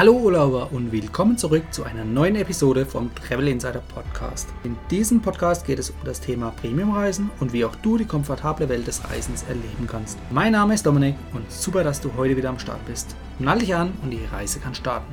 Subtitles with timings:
[0.00, 4.48] Hallo Urlauber und willkommen zurück zu einer neuen Episode vom Travel Insider Podcast.
[4.64, 8.70] In diesem Podcast geht es um das Thema Premiumreisen und wie auch du die komfortable
[8.70, 10.16] Welt des Reisens erleben kannst.
[10.30, 13.14] Mein Name ist Dominik und super, dass du heute wieder am Start bist.
[13.38, 15.12] Nall dich an und die Reise kann starten.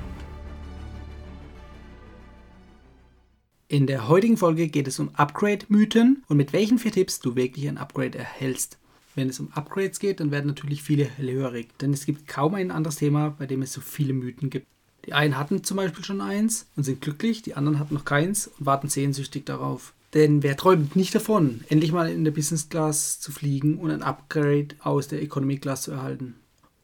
[3.68, 7.68] In der heutigen Folge geht es um Upgrade-Mythen und mit welchen vier Tipps du wirklich
[7.68, 8.78] ein Upgrade erhältst.
[9.16, 12.72] Wenn es um Upgrades geht, dann werden natürlich viele hellhörig, denn es gibt kaum ein
[12.72, 14.77] anderes Thema, bei dem es so viele Mythen gibt.
[15.07, 18.47] Die einen hatten zum Beispiel schon eins und sind glücklich, die anderen hatten noch keins
[18.47, 19.93] und warten sehnsüchtig darauf.
[20.13, 24.03] Denn wer träumt nicht davon, endlich mal in der Business Class zu fliegen und ein
[24.03, 26.35] Upgrade aus der Economy Class zu erhalten?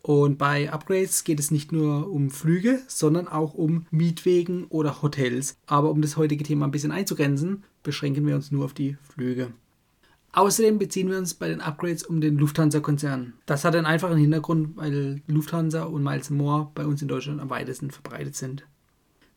[0.01, 5.55] Und bei Upgrades geht es nicht nur um Flüge, sondern auch um Mietwegen oder Hotels.
[5.65, 9.53] Aber um das heutige Thema ein bisschen einzugrenzen, beschränken wir uns nur auf die Flüge.
[10.35, 13.33] Außerdem beziehen wir uns bei den Upgrades um den Lufthansa-Konzern.
[13.45, 17.51] Das hat einen einfachen Hintergrund, weil Lufthansa und Miles More bei uns in Deutschland am
[17.51, 18.65] weitesten verbreitet sind.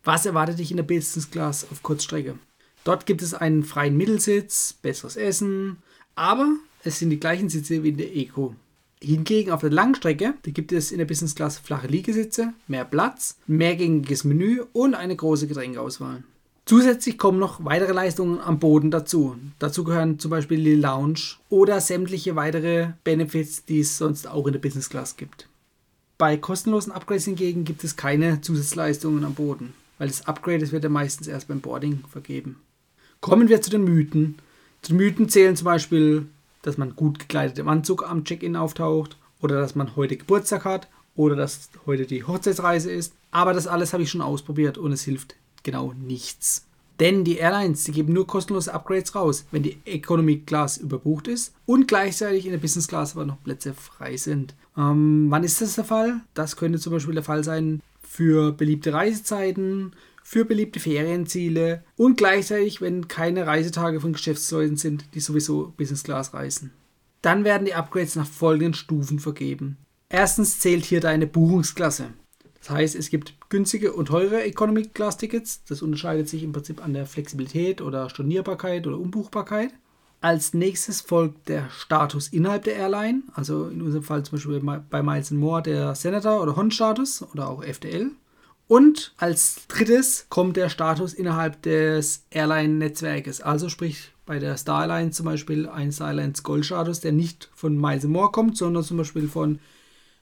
[0.05, 2.39] Was erwartet dich in der Business Class auf Kurzstrecke?
[2.85, 5.79] Dort gibt es einen freien Mittelsitz, besseres Essen,
[6.15, 8.55] aber es sind die gleichen Sitze wie in der Eco.
[9.03, 14.25] Hingegen auf der Langstrecke gibt es in der Business Class flache Liegesitze, mehr Platz, mehrgängiges
[14.25, 16.25] Menü und eine große Getränkeauswahl.
[16.69, 19.37] Zusätzlich kommen noch weitere Leistungen am Boden dazu.
[19.61, 24.53] Dazu gehören zum Beispiel die Lounge oder sämtliche weitere Benefits, die es sonst auch in
[24.53, 25.49] der Business Class gibt.
[26.19, 30.91] Bei kostenlosen Upgrades hingegen gibt es keine Zusatzleistungen am Boden, weil das Upgrade wird ja
[30.91, 32.57] meistens erst beim Boarding vergeben.
[33.21, 34.37] Kommen wir zu den Mythen.
[34.83, 36.27] Zu den Mythen zählen zum Beispiel,
[36.63, 40.89] dass man gut gekleidet im Anzug am Check-in auftaucht oder dass man heute Geburtstag hat
[41.15, 43.13] oder dass heute die Hochzeitsreise ist.
[43.31, 46.65] Aber das alles habe ich schon ausprobiert und es hilft genau nichts.
[46.99, 51.53] Denn die Airlines, die geben nur kostenlose Upgrades raus, wenn die Economy Class überbucht ist
[51.67, 54.55] und gleichzeitig in der Business Class aber noch Plätze frei sind.
[54.79, 56.23] Ähm, wann ist das der Fall?
[56.33, 62.81] Das könnte zum Beispiel der Fall sein für beliebte Reisezeiten, für beliebte Ferienziele und gleichzeitig,
[62.81, 66.73] wenn keine Reisetage von Geschäftsleuten sind, die sowieso Business Class reisen.
[67.21, 69.77] Dann werden die Upgrades nach folgenden Stufen vergeben.
[70.09, 72.11] Erstens zählt hier deine Buchungsklasse.
[72.67, 75.63] Das heißt, es gibt günstige und teure Economy Class Tickets.
[75.69, 79.71] Das unterscheidet sich im Prinzip an der Flexibilität oder Stornierbarkeit oder Umbuchbarkeit.
[80.21, 85.01] Als nächstes folgt der Status innerhalb der Airline, also in unserem Fall zum Beispiel bei
[85.01, 88.11] Miles More der Senator oder Hon-Status oder auch FDL.
[88.67, 95.19] Und als drittes kommt der Status innerhalb des Airline-Netzwerkes, also sprich bei der Star Alliance
[95.19, 99.29] zum Beispiel ein Star Alliance Gold-Status, der nicht von Miles More kommt, sondern zum Beispiel
[99.29, 99.61] von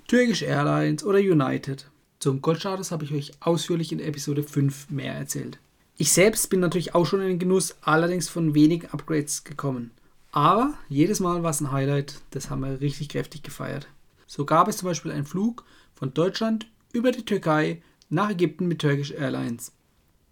[0.09, 1.87] Turkish Airlines oder United.
[2.25, 5.59] Zum Goldstatus habe ich euch ausführlich in Episode 5 mehr erzählt.
[5.99, 9.91] Ich selbst bin natürlich auch schon in den Genuss, allerdings von wenigen Upgrades gekommen.
[10.33, 13.89] Aber jedes Mal war es ein Highlight, das haben wir richtig kräftig gefeiert.
[14.27, 18.81] So gab es zum Beispiel einen Flug von Deutschland über die Türkei nach Ägypten mit
[18.81, 19.73] Turkish Airlines.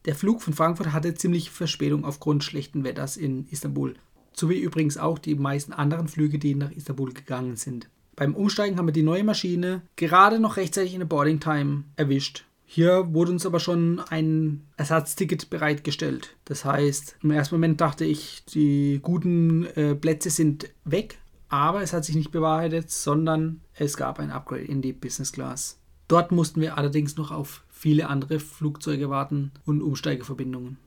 [0.07, 3.97] Der Flug von Frankfurt hatte ziemlich Verspätung aufgrund schlechten Wetters in Istanbul,
[4.33, 7.91] so wie übrigens auch die meisten anderen Flüge, die nach Istanbul gegangen sind.
[8.15, 12.45] Beim Umsteigen haben wir die neue Maschine gerade noch rechtzeitig in der Boarding Time erwischt.
[12.65, 16.37] Hier wurde uns aber schon ein Ersatzticket bereitgestellt.
[16.47, 21.19] Das heißt, im ersten Moment dachte ich, die guten äh, Plätze sind weg,
[21.49, 25.79] aber es hat sich nicht bewahrheitet, sondern es gab ein Upgrade in die Business Class.
[26.09, 30.79] Dort mussten wir allerdings noch auf viele andere Flugzeuge warten und Umsteigeverbindungen.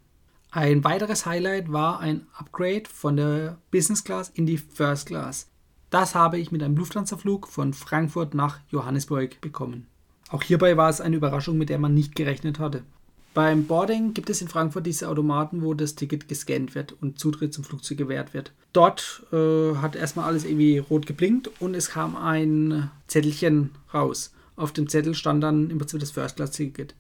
[0.52, 5.50] Ein weiteres Highlight war ein Upgrade von der Business Class in die First Class.
[5.90, 9.88] Das habe ich mit einem Lufthansa-Flug von Frankfurt nach Johannesburg bekommen.
[10.30, 12.84] Auch hierbei war es eine Überraschung, mit der man nicht gerechnet hatte.
[13.36, 17.54] Beim Boarding gibt es in Frankfurt diese Automaten, wo das Ticket gescannt wird und Zutritt
[17.54, 18.54] zum Flugzeug gewährt wird.
[18.72, 24.34] Dort äh, hat erstmal alles irgendwie rot geblinkt und es kam ein Zettelchen raus.
[24.56, 26.96] Auf dem Zettel stand dann im Prinzip das First-Class-Ticket.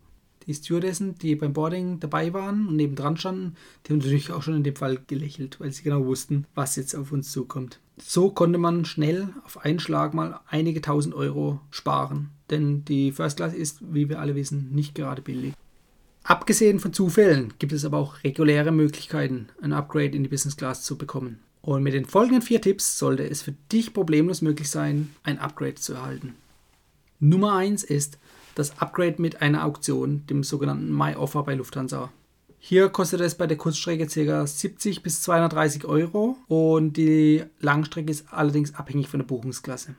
[0.47, 4.55] Die Stewardessen, die beim Boarding dabei waren und nebendran standen, die haben natürlich auch schon
[4.55, 7.79] in dem Fall gelächelt, weil sie genau wussten, was jetzt auf uns zukommt.
[7.97, 13.37] So konnte man schnell auf einen Schlag mal einige tausend Euro sparen, denn die First
[13.37, 15.53] Class ist, wie wir alle wissen, nicht gerade billig.
[16.23, 20.83] Abgesehen von Zufällen gibt es aber auch reguläre Möglichkeiten, ein Upgrade in die Business Class
[20.83, 21.39] zu bekommen.
[21.61, 25.75] Und mit den folgenden vier Tipps sollte es für dich problemlos möglich sein, ein Upgrade
[25.75, 26.35] zu erhalten.
[27.19, 28.19] Nummer 1 ist,
[28.55, 32.11] das Upgrade mit einer Auktion, dem sogenannten My Offer bei Lufthansa.
[32.57, 34.47] Hier kostet es bei der Kurzstrecke ca.
[34.47, 39.93] 70 bis 230 Euro und die Langstrecke ist allerdings abhängig von der Buchungsklasse.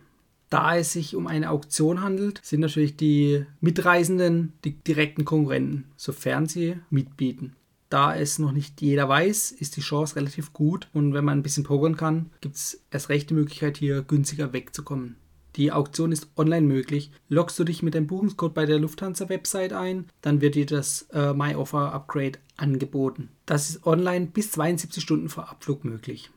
[0.51, 6.47] Da es sich um eine Auktion handelt, sind natürlich die Mitreisenden die direkten Konkurrenten, sofern
[6.47, 7.55] sie mitbieten.
[7.89, 11.43] Da es noch nicht jeder weiß, ist die Chance relativ gut und wenn man ein
[11.43, 15.17] bisschen pokern kann, gibt es erst recht die Möglichkeit, hier günstiger wegzukommen.
[15.57, 17.11] Die Auktion ist online möglich.
[17.29, 21.33] Loggst du dich mit dem Buchungscode bei der Lufthansa-Website ein, dann wird dir das äh,
[21.33, 23.31] My Offer Upgrade angeboten.
[23.47, 26.31] Das ist online bis 72 Stunden vor Abflug möglich.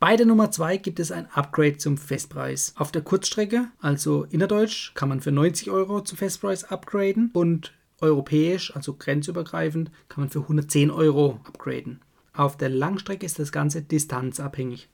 [0.00, 2.74] Bei der Nummer 2 gibt es ein Upgrade zum Festpreis.
[2.76, 8.76] Auf der Kurzstrecke, also innerdeutsch, kann man für 90 Euro zum Festpreis upgraden und europäisch,
[8.76, 12.00] also grenzübergreifend, kann man für 110 Euro upgraden.
[12.32, 14.88] Auf der Langstrecke ist das Ganze distanzabhängig.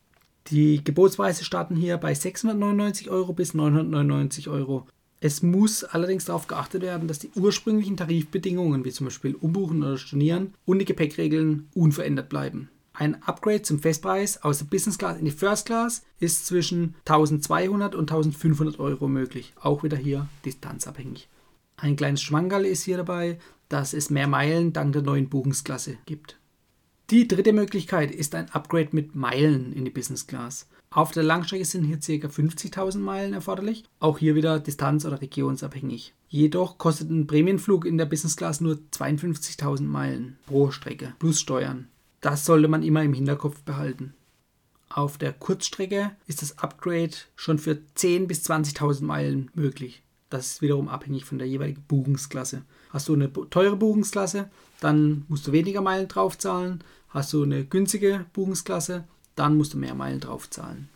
[0.49, 4.87] Die Gebotspreise starten hier bei 699 Euro bis 999 Euro.
[5.21, 9.97] Es muss allerdings darauf geachtet werden, dass die ursprünglichen Tarifbedingungen, wie zum Beispiel Umbuchen oder
[9.97, 12.69] Stornieren, und die Gepäckregeln unverändert bleiben.
[12.93, 17.95] Ein Upgrade zum Festpreis aus der Business Class in die First Class ist zwischen 1200
[17.95, 19.55] und 1500 Euro möglich.
[19.61, 21.29] Auch wieder hier distanzabhängig.
[21.77, 23.39] Ein kleines Schmankerl ist hier dabei,
[23.69, 26.39] dass es mehr Meilen dank der neuen Buchungsklasse gibt.
[27.11, 30.67] Die dritte Möglichkeit ist ein Upgrade mit Meilen in die Business Class.
[30.91, 32.29] Auf der Langstrecke sind hier ca.
[32.29, 36.15] 50.000 Meilen erforderlich, auch hier wieder distanz- oder regionsabhängig.
[36.29, 41.89] Jedoch kostet ein Prämienflug in der Business Class nur 52.000 Meilen pro Strecke plus Steuern.
[42.23, 44.15] Das sollte man immer im Hinterkopf behalten.
[44.89, 50.04] Auf der Kurzstrecke ist das Upgrade schon für 10.000 bis 20.000 Meilen möglich.
[50.35, 52.63] Das ist wiederum abhängig von der jeweiligen Buchungsklasse.
[52.91, 54.51] Hast du eine teure Buchungsklasse,
[54.81, 56.83] dann musst du weniger Meilen draufzahlen.
[57.09, 59.05] Hast du eine günstige Buchungsklasse,
[59.37, 60.89] dann musst du mehr Meilen draufzahlen.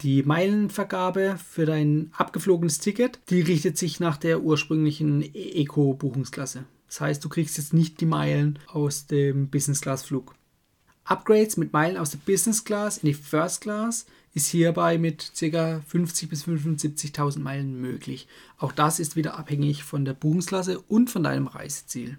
[0.00, 6.64] Die Meilenvergabe für dein abgeflogenes Ticket, die richtet sich nach der ursprünglichen Eco-Buchungsklasse.
[6.86, 10.34] Das heißt, du kriegst jetzt nicht die Meilen aus dem Business-Class-Flug.
[11.04, 15.82] Upgrades mit Meilen aus der Business Class in die First Class ist hierbei mit ca.
[15.92, 18.26] 50.000 bis 75.000 Meilen möglich.
[18.58, 22.18] Auch das ist wieder abhängig von der Buchungsklasse und von deinem Reiseziel.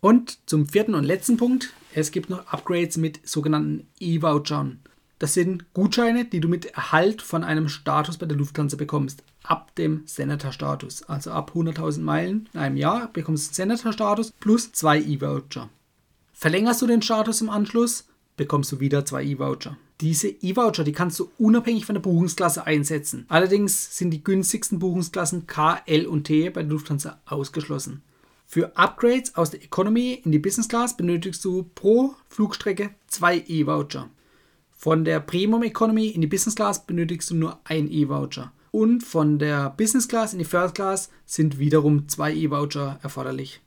[0.00, 4.80] Und zum vierten und letzten Punkt, es gibt noch Upgrades mit sogenannten E-Vouchern.
[5.18, 9.74] Das sind Gutscheine, die du mit Erhalt von einem Status bei der Lufthansa bekommst, ab
[9.76, 11.04] dem Senator-Status.
[11.04, 15.70] Also ab 100.000 Meilen in einem Jahr bekommst du Senator-Status plus zwei E-Voucher.
[16.38, 18.04] Verlängerst du den Status im Anschluss,
[18.36, 19.78] bekommst du wieder zwei E-Voucher.
[20.02, 23.24] Diese E-Voucher, die kannst du unabhängig von der Buchungsklasse einsetzen.
[23.28, 28.02] Allerdings sind die günstigsten Buchungsklassen K, L und T bei der Lufthansa ausgeschlossen.
[28.44, 34.10] Für Upgrades aus der Economy in die Business Class benötigst du pro Flugstrecke zwei E-Voucher.
[34.72, 38.52] Von der Premium Economy in die Business Class benötigst du nur ein E-Voucher.
[38.72, 43.62] Und von der Business Class in die First Class sind wiederum zwei E-Voucher erforderlich.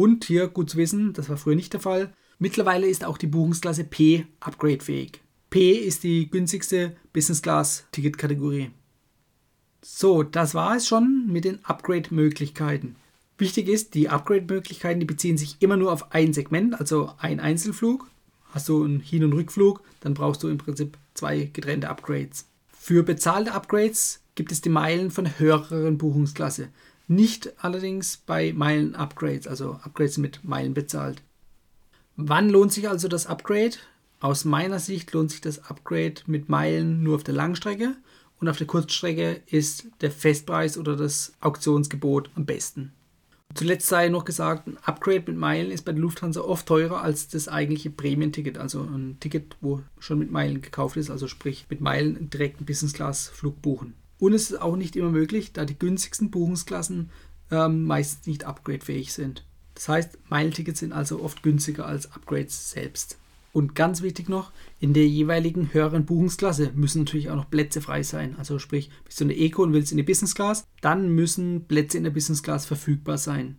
[0.00, 3.26] Und hier gut zu wissen, das war früher nicht der Fall, mittlerweile ist auch die
[3.26, 5.20] Buchungsklasse P upgradefähig.
[5.50, 8.70] P ist die günstigste Business Class Ticketkategorie.
[9.82, 12.96] So, das war es schon mit den Upgrade-Möglichkeiten.
[13.36, 18.08] Wichtig ist, die Upgrade-Möglichkeiten, die beziehen sich immer nur auf ein Segment, also ein Einzelflug.
[18.52, 22.48] Hast du einen Hin- und Rückflug, dann brauchst du im Prinzip zwei getrennte Upgrades.
[22.72, 26.70] Für bezahlte Upgrades gibt es die Meilen von höheren Buchungsklasse.
[27.10, 31.20] Nicht allerdings bei Meilen-Upgrades, also Upgrades mit Meilen bezahlt.
[32.14, 33.72] Wann lohnt sich also das Upgrade?
[34.20, 37.96] Aus meiner Sicht lohnt sich das Upgrade mit Meilen nur auf der Langstrecke
[38.38, 42.92] und auf der Kurzstrecke ist der Festpreis oder das Auktionsgebot am besten.
[43.54, 47.26] Zuletzt sei noch gesagt, ein Upgrade mit Meilen ist bei der Lufthansa oft teurer als
[47.26, 51.80] das eigentliche Prämienticket, also ein Ticket, wo schon mit Meilen gekauft ist, also sprich mit
[51.80, 53.94] Meilen direkt einen Business-Class-Flug buchen.
[54.20, 57.10] Und es ist auch nicht immer möglich, da die günstigsten Buchungsklassen
[57.50, 59.44] ähm, meistens nicht upgradefähig sind.
[59.74, 63.16] Das heißt, Meilentickets sind also oft günstiger als Upgrades selbst.
[63.52, 68.02] Und ganz wichtig noch, in der jeweiligen höheren Buchungsklasse müssen natürlich auch noch Plätze frei
[68.02, 68.36] sein.
[68.38, 71.64] Also sprich, bist du in der Eco und willst in die Business Class, dann müssen
[71.64, 73.58] Plätze in der Business Class verfügbar sein.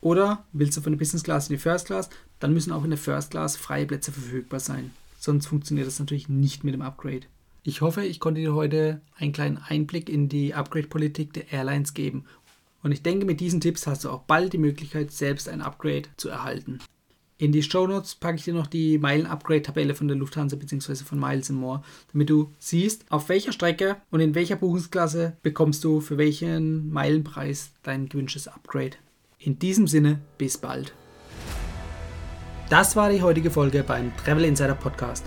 [0.00, 2.08] Oder willst du von der Business Class in die First Class,
[2.40, 4.90] dann müssen auch in der First Class freie Plätze verfügbar sein.
[5.18, 7.26] Sonst funktioniert das natürlich nicht mit dem Upgrade.
[7.68, 12.24] Ich hoffe, ich konnte dir heute einen kleinen Einblick in die Upgrade-Politik der Airlines geben.
[12.82, 16.08] Und ich denke, mit diesen Tipps hast du auch bald die Möglichkeit, selbst ein Upgrade
[16.16, 16.78] zu erhalten.
[17.36, 20.94] In die Show Notes packe ich dir noch die Meilen-Upgrade-Tabelle von der Lufthansa bzw.
[21.04, 26.00] von Miles More, damit du siehst, auf welcher Strecke und in welcher Buchungsklasse bekommst du
[26.00, 28.96] für welchen Meilenpreis dein gewünschtes Upgrade.
[29.38, 30.94] In diesem Sinne, bis bald.
[32.70, 35.26] Das war die heutige Folge beim Travel Insider Podcast.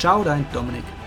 [0.00, 0.99] Ciao, dein Dominik.